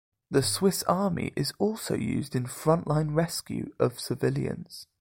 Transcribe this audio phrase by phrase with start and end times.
[0.31, 4.87] The Swiss army is also used in frontline rescue of civilians.